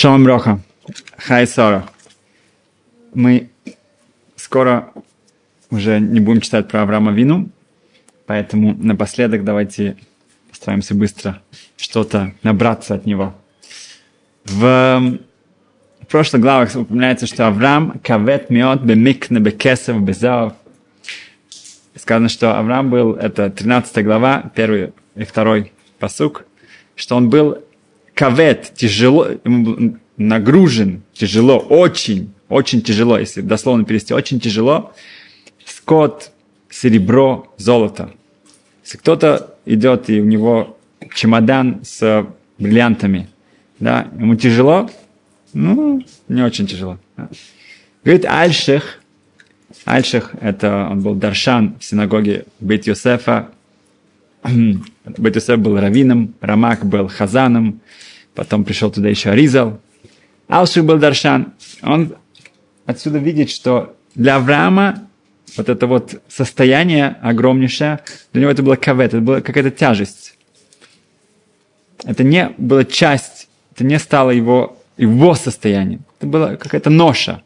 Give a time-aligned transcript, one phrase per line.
[0.00, 0.60] Шалом Роха.
[1.16, 1.88] Хай Сора.
[3.14, 3.48] Мы
[4.36, 4.92] скоро
[5.70, 7.48] уже не будем читать про Авраама Вину,
[8.24, 9.96] поэтому напоследок давайте
[10.50, 11.42] постараемся быстро
[11.76, 13.34] что-то набраться от него.
[14.44, 15.18] В
[16.08, 20.52] прошлых главах упоминается, что Авраам кавет миот бемикне бекесов безав.
[21.96, 26.44] Сказано, что Авраам был, это 13 глава, первый и второй посук,
[26.94, 27.64] что он был
[28.18, 29.28] кавет, тяжело,
[30.16, 34.92] нагружен, тяжело, очень, очень тяжело, если дословно перевести, очень тяжело,
[35.64, 36.32] скот,
[36.68, 38.10] серебро, золото.
[38.82, 40.76] Если кто-то идет и у него
[41.14, 42.26] чемодан с
[42.58, 43.28] бриллиантами,
[43.78, 44.90] да, ему тяжело,
[45.52, 46.98] ну, не очень тяжело.
[47.16, 47.28] Да.
[48.02, 49.00] Говорит Альших,
[49.84, 53.50] Альших, это он был Даршан в синагоге Бет Йосефа.
[54.42, 57.80] Бет Йосеф был раввином, Рамак был хазаном,
[58.38, 59.80] потом пришел туда еще Аризал.
[60.46, 61.54] Алших был Даршан.
[61.82, 62.14] Он
[62.86, 65.08] отсюда видит, что для Авраама
[65.56, 67.98] вот это вот состояние огромнейшее,
[68.32, 70.36] для него это было кавет, это была какая-то тяжесть.
[72.04, 76.04] Это не была часть, это не стало его, его состоянием.
[76.18, 77.42] Это была какая-то ноша.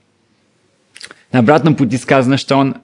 [1.33, 2.77] На обратном пути сказано, что он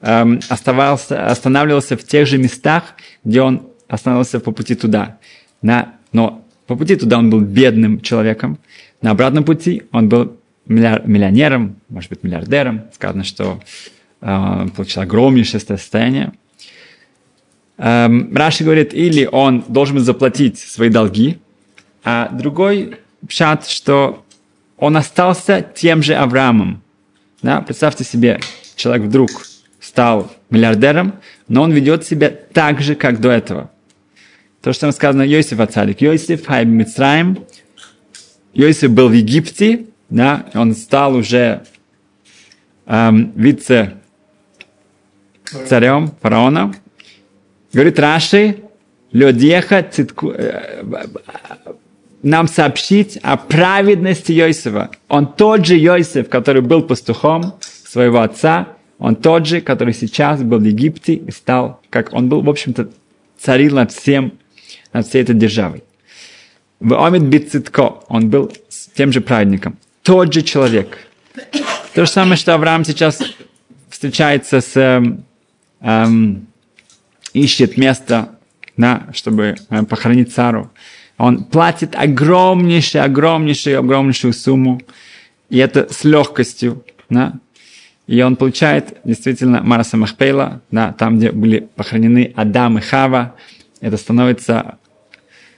[0.00, 5.18] эм, оставался, останавливался в тех же местах, где он остановился по пути туда.
[5.62, 8.58] На, но по пути туда он был бедным человеком,
[9.02, 10.36] на обратном пути он был
[10.66, 12.82] миллионером, может быть, миллиардером.
[12.92, 13.60] Сказано, что
[14.20, 16.32] э, получил огромнейшее состояние.
[17.78, 21.38] Эм, Раши говорит, или он должен заплатить свои долги,
[22.04, 22.96] а другой
[23.28, 24.24] пшат, что
[24.78, 26.82] он остался тем же Авраамом.
[27.42, 27.60] Да?
[27.60, 28.40] Представьте себе,
[28.76, 29.30] человек вдруг
[29.80, 31.14] стал миллиардером,
[31.48, 33.70] но он ведет себя так же, как до этого.
[34.66, 36.00] То, что там сказано Йосиф Ацадик.
[36.00, 37.38] Йосиф Хайб Мицраем.
[38.52, 41.62] Йосиф был в Египте, да, он стал уже
[42.86, 43.94] эм, вице-царем
[46.20, 46.74] фараона.
[47.72, 48.56] Говорит Раши,
[49.12, 50.82] Лёдеха цитку, э,
[52.24, 54.90] нам сообщить о праведности Йосифа.
[55.06, 58.66] Он тот же Йосиф, который был пастухом своего отца,
[58.98, 62.88] он тот же, который сейчас был в Египте и стал, как он был, в общем-то,
[63.38, 64.32] царил над всем
[64.96, 65.84] над всей этой державой.
[66.80, 68.52] В Омид Бицитко он был
[68.94, 69.76] тем же праведником.
[70.02, 70.98] Тот же человек.
[71.94, 73.22] То же самое, что Авраам сейчас
[73.90, 74.76] встречается с...
[74.76, 75.24] Эм,
[75.80, 76.46] эм,
[77.34, 78.30] ищет место,
[78.76, 80.70] да, чтобы э, похоронить цару.
[81.18, 84.80] Он платит огромнейшую, огромнейшую, огромнейшую сумму.
[85.50, 86.84] И это с легкостью.
[87.10, 87.34] Да?
[88.06, 93.34] И он получает действительно Мараса Махпейла, да, там, где были похоронены Адам и Хава.
[93.80, 94.78] Это становится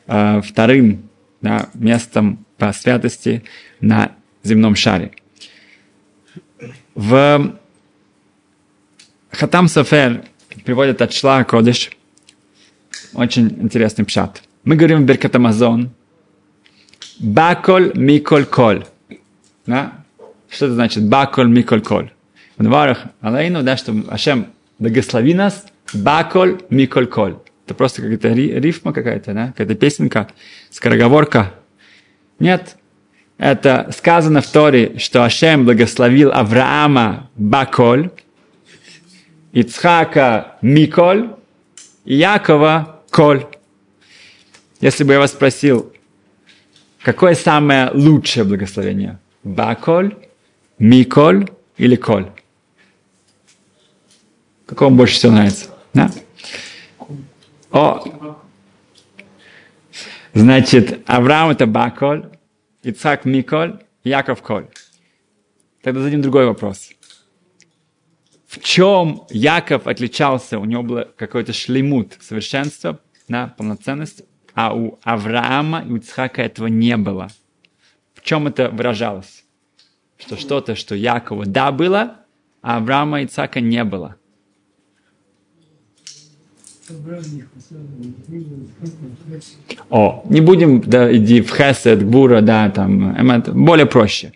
[0.08, 1.08] э, вторым
[1.40, 3.44] да, местом по святости
[3.80, 5.12] на земном шаре.
[6.94, 7.56] В
[9.30, 10.24] Хатам Софер
[10.64, 11.90] приводит от Шла Кодыш
[13.14, 14.42] очень интересный пшат.
[14.64, 15.90] Мы говорим в Беркат Амазон
[17.18, 18.84] Баколь Миколь Коль.
[19.66, 20.04] Да?
[20.48, 21.08] Что это значит?
[21.08, 22.10] Баколь Миколь Коль.
[22.56, 24.48] В Наварах Алейну, да, что Ашем
[24.78, 27.36] благослови нас Баколь Миколь Коль.
[27.68, 29.48] Это просто какая-то рифма какая-то, да?
[29.48, 30.28] Какая-то песенка,
[30.70, 31.52] скороговорка.
[32.38, 32.78] Нет.
[33.36, 38.10] Это сказано в Торе, что Ашем благословил Авраама Баколь,
[39.52, 41.28] Ицхака Миколь
[42.06, 43.44] и Якова Коль.
[44.80, 45.92] Если бы я вас спросил,
[47.02, 49.18] какое самое лучшее благословение?
[49.44, 50.16] Баколь,
[50.78, 52.30] Миколь или Коль?
[54.64, 55.66] Какое вам больше всего нравится?
[55.92, 56.10] Да?
[57.70, 58.02] О,
[60.32, 62.30] значит, Авраам это Баколь,
[62.82, 64.68] Ицхак Миколь, Яков Коль.
[65.82, 66.90] Тогда зададим другой вопрос.
[68.46, 70.58] В чем Яков отличался?
[70.58, 74.22] У него было какой-то шлемут, совершенство, да, полноценность,
[74.54, 77.28] а у Авраама и у Ицхака этого не было.
[78.14, 79.44] В чем это выражалось?
[80.16, 82.16] Что что-то, что Якова да было,
[82.62, 84.16] а Авраама и Ицхака не было.
[89.90, 94.32] О, не будем, да, иди в Хесед, Гура, да, там, эмет, более проще.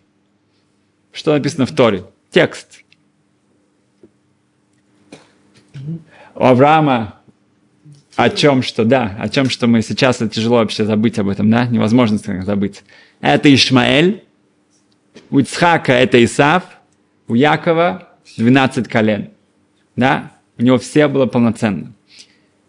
[1.12, 2.04] Что написано в Торе?
[2.30, 2.82] Текст.
[6.34, 7.22] У Авраама
[8.16, 11.50] о чем что, да, о чем что мы сейчас это тяжело вообще забыть об этом,
[11.50, 12.82] да, невозможно забыть.
[13.20, 14.24] Это Ишмаэль,
[15.30, 16.64] у Ицхака это Исав,
[17.28, 19.30] у Якова 12 колен,
[19.96, 21.92] да, у него все было полноценно.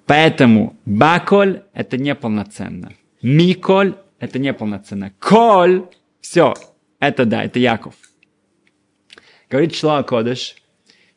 [0.06, 2.94] Поэтому баколь– это неполноценно.
[3.22, 5.14] Миколь– это неполноценно.
[5.20, 5.88] Коль,
[6.20, 6.54] все,
[7.00, 7.96] это да, это Яков.
[9.50, 10.56] Говорит Шлаа Кодыш,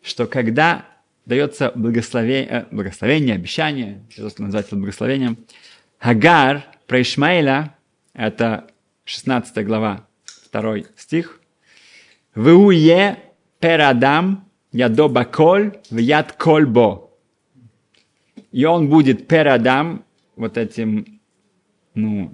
[0.03, 0.87] что когда
[1.25, 5.39] дается благословение, э, благословение обещание, если назвать это благословением,
[5.99, 7.75] Хагар про Ишмаиля,
[8.13, 8.69] это
[9.05, 10.07] 16 глава,
[10.53, 11.41] 2 стих,
[12.35, 13.19] «Вуе
[13.59, 17.06] перадам ядо баколь в яд кольбо».
[18.57, 20.03] И он будет перадам,
[20.35, 21.21] вот этим,
[21.95, 22.31] ну,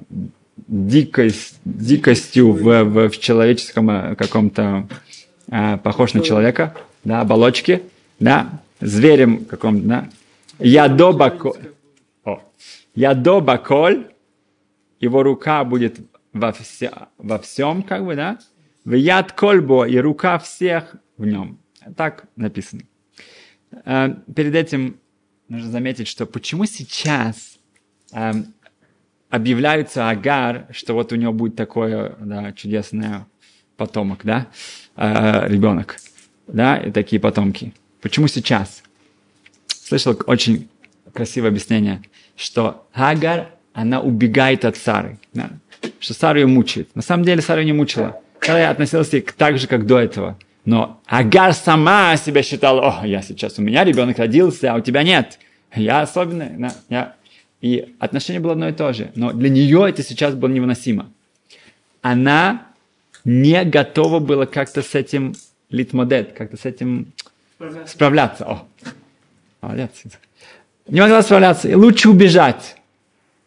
[0.69, 4.87] дикость, дикостью в, в, в человеческом э, каком-то,
[5.51, 7.83] э, похож на человека, да, оболочке,
[8.21, 10.09] да, зверем каком-то, да.
[10.61, 11.73] Ядо баколь.
[12.95, 14.07] Ядо баколь,
[15.01, 15.99] его рука будет
[16.33, 18.39] во, все, во всем, как бы, да.
[18.85, 21.59] В яд кольбо, и рука всех в нем.
[21.97, 22.83] Так написано.
[23.85, 25.02] Э, перед этим
[25.49, 27.59] нужно заметить, что почему сейчас
[28.13, 28.33] э,
[29.31, 33.25] объявляется Агар, что вот у него будет такой да, чудесный
[33.77, 34.49] потомок, да,
[34.97, 35.97] э, ребенок,
[36.47, 37.75] да, и такие потомки.
[38.01, 38.83] Почему сейчас?
[39.67, 40.69] Слышал очень
[41.13, 42.03] красивое объяснение,
[42.37, 45.51] что Агар, она убегает от Сары, да,
[45.99, 46.95] что Сара ее мучает.
[46.95, 48.21] На самом деле Сара ее не мучила.
[48.41, 50.39] Сара относилась к так же, как до этого.
[50.65, 55.03] Но Агар сама себя считала, о, я сейчас, у меня ребенок родился, а у тебя
[55.03, 55.39] нет.
[55.75, 57.15] Я особенный, да, я...
[57.61, 59.13] И отношение было одно и то же.
[59.15, 61.11] Но для нее это сейчас было невыносимо.
[62.01, 62.67] Она
[63.25, 65.35] не готова была как-то с этим
[65.71, 67.13] литмодет, как-то с этим
[67.87, 68.45] справляться.
[68.45, 68.67] О,
[69.61, 69.91] молодец.
[70.89, 71.69] Не могла справляться.
[71.69, 72.77] И лучше убежать.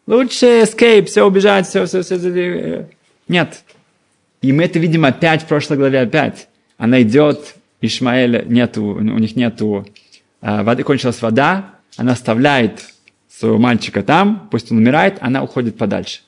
[0.06, 2.88] Лучше escape, все убежать, все, все, все.
[3.28, 3.64] Нет.
[4.40, 6.48] И мы это видим опять в прошлой главе, опять
[6.78, 9.86] она идет, Ишмаэль нету, у них нету
[10.40, 12.84] э, воды, кончилась вода, она оставляет
[13.28, 16.20] своего мальчика там, пусть он умирает, она уходит подальше.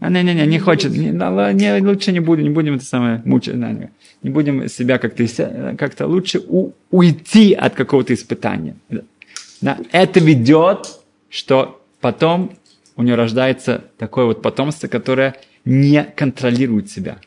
[0.00, 3.22] А не, не, не, не хочет, не, не, лучше не будем, не будем это самое
[3.24, 5.26] мучить, не, будем себя как-то,
[5.78, 8.76] как-то лучше у, уйти от какого-то испытания.
[9.60, 12.52] Да, это ведет, что потом
[12.96, 17.18] у нее рождается такое вот потомство, которое не контролирует себя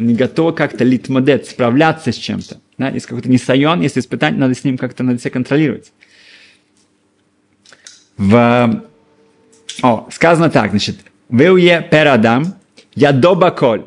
[0.00, 2.60] не готова как-то литмодет, справляться с чем-то.
[2.78, 2.88] Да?
[2.88, 5.92] Есть какой-то несайон, если испытать, надо с ним как-то, надо себя контролировать.
[8.16, 8.84] В...
[9.82, 10.98] О, сказано так, значит,
[11.28, 12.54] Веуе перадам,
[12.94, 13.84] ядо баколь.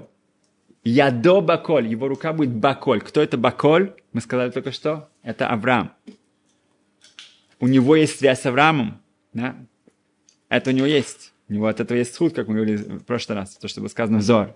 [0.83, 3.01] Ядо баколь, его рука будет баколь.
[3.01, 3.93] Кто это баколь?
[4.11, 5.09] Мы сказали только что.
[5.23, 5.93] Это Авраам.
[7.59, 9.01] У него есть связь с Авраамом.
[9.33, 9.55] Да?
[10.49, 11.33] Это у него есть.
[11.49, 13.87] У него от этого есть суд, как мы говорили в прошлый раз, то, что было
[13.87, 14.55] сказано в Зор.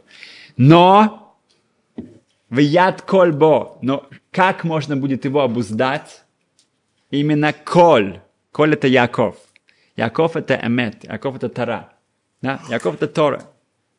[0.57, 1.26] Но
[2.49, 3.77] в яд кольбо.
[3.81, 6.23] Но как можно будет его обуздать?
[7.11, 8.21] Именно коль.
[8.51, 9.37] Коль это Яков.
[9.95, 11.03] Яков это Эмет.
[11.03, 11.93] Яков это Тара.
[12.41, 12.61] Да?
[12.69, 13.43] Яков это Тора.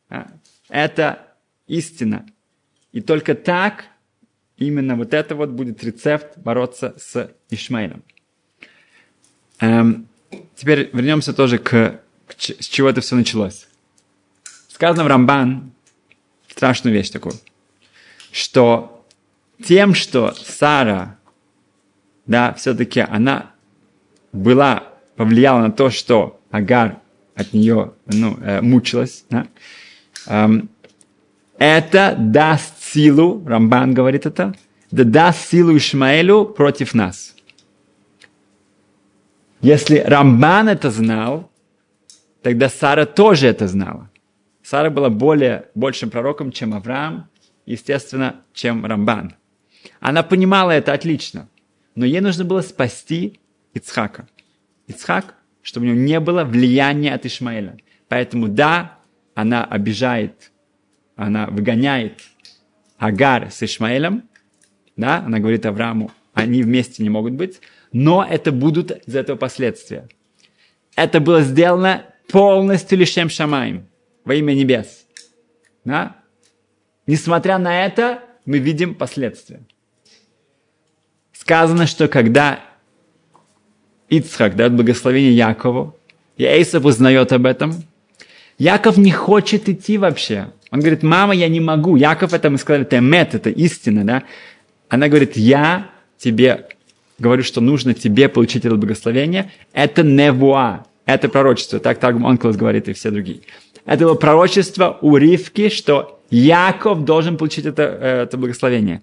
[0.09, 0.27] Да?
[0.69, 1.19] Это
[1.67, 2.25] истина.
[2.91, 3.85] И только так
[4.57, 8.03] именно вот это вот будет рецепт бороться с Ишмаилем.
[9.59, 10.07] Эм,
[10.55, 13.67] теперь вернемся тоже к, к с чего это все началось.
[14.69, 15.71] Сказано в Рамбан
[16.47, 17.35] страшную вещь такую
[18.31, 19.05] что
[19.63, 21.17] тем, что Сара,
[22.25, 23.51] да, все-таки она
[24.31, 24.83] была,
[25.15, 26.99] повлияла на то, что Агар
[27.35, 29.47] от нее ну, э, мучилась, да,
[30.27, 30.69] эм,
[31.57, 34.55] это даст силу, Рамбан говорит это,
[34.91, 37.35] да даст силу Ишмаэлю против нас.
[39.61, 41.51] Если Рамбан это знал,
[42.41, 44.09] тогда Сара тоже это знала.
[44.63, 47.27] Сара была более, большим пророком, чем Авраам,
[47.69, 49.35] естественно, чем Рамбан.
[49.99, 51.47] Она понимала это отлично,
[51.95, 53.39] но ей нужно было спасти
[53.73, 54.27] Ицхака.
[54.87, 57.77] Ицхак, чтобы у него не было влияния от Ишмаэля.
[58.07, 58.97] Поэтому да,
[59.35, 60.51] она обижает,
[61.15, 62.21] она выгоняет
[62.97, 64.23] Агар с Ишмаэлем,
[64.97, 67.61] да, она говорит Аврааму, они вместе не могут быть,
[67.91, 70.09] но это будут из этого последствия.
[70.95, 73.87] Это было сделано полностью лишем Шамаем,
[74.25, 75.05] во имя небес.
[75.85, 76.18] Да?
[77.09, 79.61] Несмотря на это, мы видим последствия.
[81.33, 82.59] Сказано, что когда
[84.09, 85.97] Ицхак дает благословение Якову,
[86.37, 87.73] и Эйсов узнает об этом,
[88.59, 90.51] Яков не хочет идти вообще.
[90.69, 91.95] Он говорит, мама, я не могу.
[91.95, 94.23] Яков, это мы сказали, это мет, это истина, да?
[94.87, 95.89] Она говорит, я
[96.19, 96.67] тебе
[97.17, 99.51] говорю, что нужно тебе получить это благословение.
[99.73, 101.79] Это невуа, это пророчество.
[101.79, 103.39] Так, так Онклас говорит и все другие.
[103.83, 109.01] Это было пророчество у Ривки, что Яков должен получить это, э, это благословение.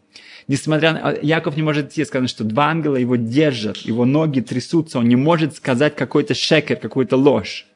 [0.49, 1.13] Несмотря на...
[1.23, 5.17] Яков не может идти, сказано, что два ангела его держат, его ноги трясутся, он не
[5.17, 7.67] может сказать какой-то шекер, какую-то ложь.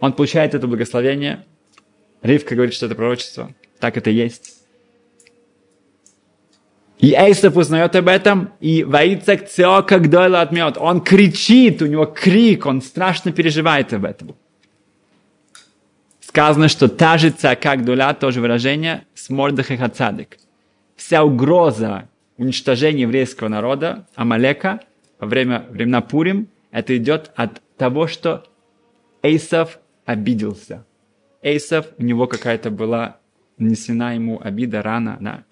[0.00, 1.44] Он получает это благословение,
[2.22, 3.52] Ривка говорит, что это пророчество.
[3.78, 4.56] Так это есть.
[6.98, 9.48] И Эйсов узнает об этом, и Ваицак
[9.86, 10.76] как дойла отмет.
[10.76, 14.34] Он кричит, у него крик, он страшно переживает об этом.
[16.30, 20.38] Сказано, что та же как дуля, тоже выражение, с Мордах и Хацадик.
[20.94, 24.78] Вся угроза уничтожения еврейского народа, Амалека,
[25.18, 28.44] во время времена Пурим, это идет от того, что
[29.24, 30.86] Эйсов обиделся.
[31.42, 33.16] Эйсов, у него какая-то была
[33.58, 35.42] нанесена ему обида, рана, да.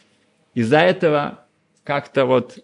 [0.54, 1.40] Из-за этого
[1.82, 2.60] как-то вот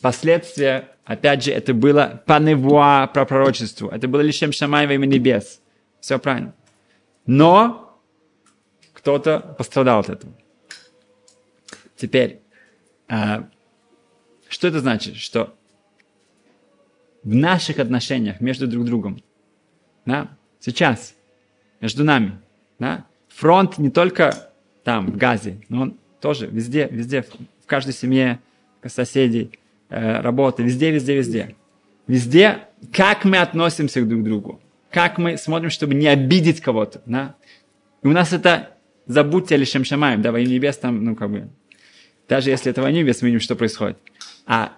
[0.00, 3.88] последствия, опять же, это было по невуа, про пророчеству.
[3.88, 5.60] Это было лишь Шамай во имя небес.
[6.00, 6.54] Все правильно.
[7.26, 8.00] Но
[8.92, 10.32] кто-то пострадал от этого.
[11.96, 12.40] Теперь,
[13.08, 13.48] а,
[14.48, 15.16] что это значит?
[15.16, 15.56] Что
[17.22, 19.22] в наших отношениях между друг другом,
[20.04, 20.28] да,
[20.60, 21.14] сейчас,
[21.80, 22.38] между нами,
[22.78, 24.50] да, фронт не только
[24.84, 28.40] там, в Газе, но он тоже везде, везде, в каждой семье,
[28.86, 31.56] соседей, э, работы, везде, везде, везде.
[32.06, 34.60] Везде, как мы относимся друг к другу,
[34.96, 37.02] как мы смотрим, чтобы не обидеть кого-то.
[37.04, 37.34] Да?
[38.02, 38.70] И у нас это,
[39.06, 41.50] забудьте о Лишем Шамаем, да, во имя небес там, ну, как бы,
[42.30, 43.98] даже если это во имя небес, мы видим, что происходит.
[44.46, 44.72] А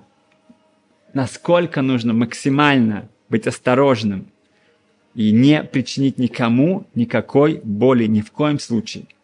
[1.15, 4.27] насколько нужно максимально быть осторожным
[5.15, 9.05] и не причинить никому никакой боли ни в коем случае–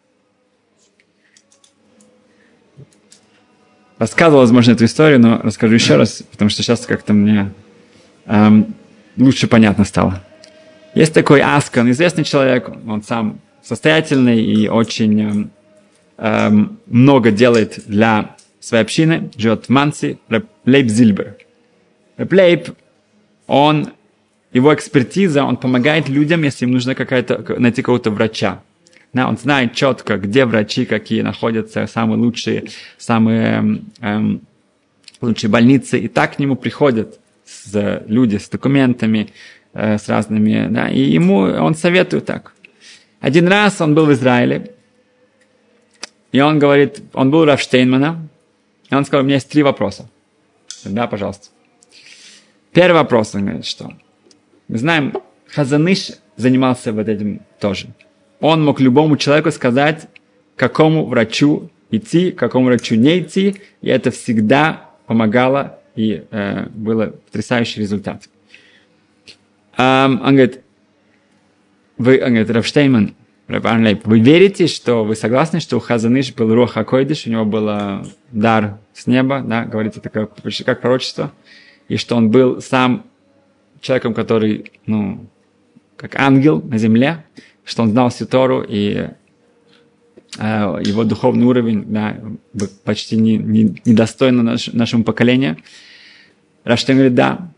[3.97, 7.51] рассказывал, возможно, эту историю, но расскажу еще раз, потому что сейчас как-то мне
[8.27, 8.75] эм,
[9.17, 10.23] лучше понятно стало.
[10.95, 15.51] Есть такой Аскан, известный человек, он сам состоятельный и очень эм,
[16.17, 20.19] эм, много делает для своей общины, живет в Манси,
[20.65, 21.35] Лейб Зильбер.
[22.17, 22.69] Лейб,
[23.45, 23.91] он,
[24.53, 28.63] его экспертиза, он помогает людям, если им нужно какая-то, найти какого-то врача.
[29.11, 32.65] Да, он знает четко, где врачи какие находятся, самые лучшие,
[32.97, 34.41] самые эм,
[35.19, 35.99] лучшие больницы.
[35.99, 39.33] И так к нему приходят с, люди с документами,
[39.75, 42.53] э, с разными, да, и ему он советует так.
[43.19, 44.71] Один раз он был в Израиле,
[46.31, 48.27] и он говорит, он был у Рафштейнмана,
[48.89, 50.09] и он сказал, у меня есть три вопроса.
[50.83, 51.49] Да, пожалуйста.
[52.73, 53.93] Первый вопрос, он говорит, что
[54.67, 55.13] мы знаем,
[55.47, 57.89] Хазаныш занимался вот этим тоже–
[58.39, 60.07] он мог любому человеку сказать,
[60.55, 67.81] какому врачу идти, какому врачу не идти, и это всегда помогало, и э, было потрясающий
[67.81, 68.29] результат.
[69.77, 70.61] Он говорит,
[71.97, 73.15] вы, он говорит, Рафштейман,
[73.47, 77.69] вы верите, что вы согласны, что у Хазаныш был Рух Акойдыш, у него был
[78.31, 81.31] дар с неба, да, говорится такое, почти как пророчество,
[81.87, 83.05] и что он был сам
[83.81, 85.27] человеком, который, ну,
[85.95, 87.23] как ангел на земле,
[87.63, 89.09] что он знал всю Тору, и
[90.37, 92.17] э, его духовный уровень да,
[92.83, 95.57] почти не, не, недостойно наш, нашему поколению.
[96.63, 97.51] Раштейн говорит, да.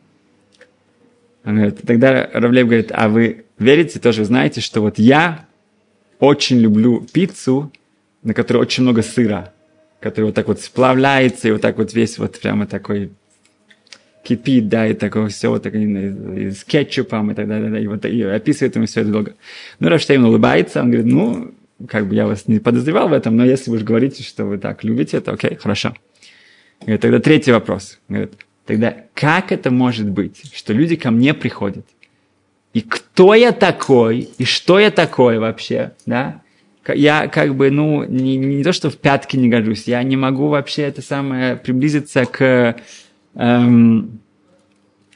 [1.47, 5.45] Тогда Равлев говорит, а вы верите, тоже знаете, что вот я
[6.19, 7.71] очень люблю пиццу,
[8.21, 9.53] на которой очень много сыра,
[10.01, 13.11] который вот так вот сплавляется, и вот так вот весь вот прямо такой
[14.23, 17.87] кипит, да, и такое все вот так, и, с кетчупом и так далее, да, и
[17.87, 19.33] вот и описывает ему все это долго.
[19.79, 21.53] Ну, Рафштейн улыбается, он говорит, ну,
[21.87, 24.57] как бы я вас не подозревал в этом, но если вы же говорите, что вы
[24.57, 25.95] так любите, то окей, хорошо.
[26.81, 27.99] Говорит, тогда третий вопрос.
[28.09, 28.33] Говорит,
[28.67, 31.87] тогда как это может быть, что люди ко мне приходят,
[32.73, 36.41] и кто я такой, и что я такое вообще, да?
[36.87, 40.47] Я как бы, ну, не, не то, что в пятки не гожусь, я не могу
[40.47, 42.77] вообще это самое приблизиться к
[43.35, 44.21] эм,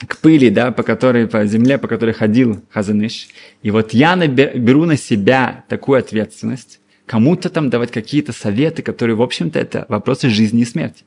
[0.07, 3.27] к пыли, да, по которой, по земле, по которой ходил Хазаныш.
[3.61, 9.21] И вот я беру на себя такую ответственность, кому-то там давать какие-то советы, которые, в
[9.21, 11.03] общем-то, это вопросы жизни и смерти.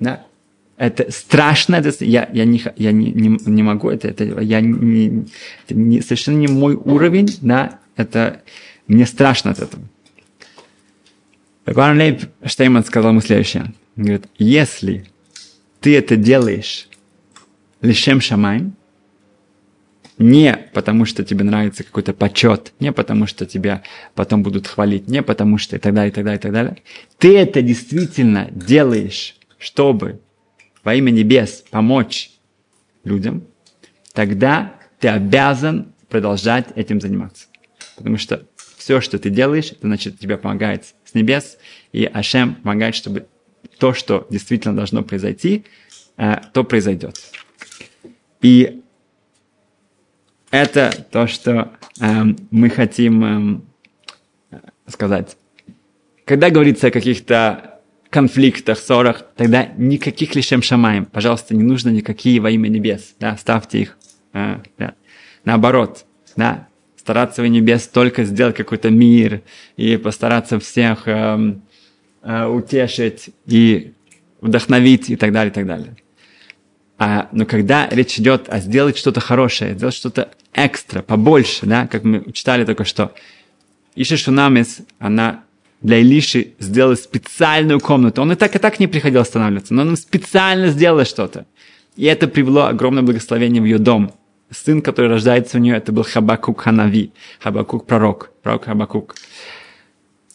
[0.00, 0.24] Да?
[0.76, 5.26] Это страшно, это, я, я, не, я не, не, не могу, это, это, я не,
[5.64, 8.42] это не, совершенно не мой уровень, да, это,
[8.86, 9.82] мне страшно от этого.
[11.66, 13.72] Рабан Лейб Штейман сказал ему следующее.
[13.96, 15.04] Он говорит, если
[15.80, 16.88] ты это делаешь
[17.80, 18.72] лишем шамай,
[20.18, 23.82] не потому, что тебе нравится какой-то почет, не потому, что тебя
[24.14, 26.76] потом будут хвалить, не потому, что и так далее, и так далее, и так далее.
[27.18, 30.20] Ты это действительно делаешь, чтобы
[30.84, 32.30] во имя небес помочь
[33.04, 33.44] людям,
[34.12, 37.46] тогда ты обязан продолжать этим заниматься.
[37.96, 38.46] Потому что
[38.76, 41.58] все, что ты делаешь, это значит, тебе помогает с небес,
[41.92, 43.26] и Ашем помогает, чтобы
[43.78, 45.64] то, что действительно должно произойти,
[46.16, 47.16] э, то произойдет.
[48.40, 48.82] И
[50.50, 53.64] это то, что э, мы хотим
[54.50, 55.36] э, сказать?
[56.24, 57.71] Когда говорится о каких-то
[58.12, 61.06] конфликтах, ссорах, тогда никаких лишем шамаем.
[61.06, 63.14] Пожалуйста, не нужно никакие во имя небес.
[63.18, 63.98] Да, ставьте их.
[64.34, 64.94] А, да.
[65.46, 66.04] Наоборот,
[66.36, 69.40] да, стараться во небес только сделать какой-то мир
[69.78, 71.54] и постараться всех э,
[72.22, 73.94] э, утешить и
[74.42, 75.96] вдохновить и так далее, и так далее.
[76.98, 82.04] А, но когда речь идет о сделать что-то хорошее, сделать что-то экстра, побольше, да, как
[82.04, 83.14] мы читали только что,
[83.94, 85.44] Иша Шунамис, она
[85.82, 88.22] для Илиши сделала специальную комнату.
[88.22, 91.46] Он и так, и так не приходил останавливаться, но он специально сделал что-то.
[91.96, 94.12] И это привело огромное благословение в ее дом.
[94.50, 99.14] Сын, который рождается у нее, это был Хабакук Ханави, Хабакук пророк, пророк Хабакук.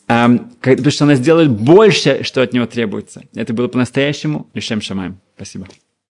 [0.10, 3.24] Um, потому что она сделает больше, что от него требуется.
[3.36, 5.20] Это было по-настоящему Лишем Шамаем.
[5.36, 5.68] Спасибо.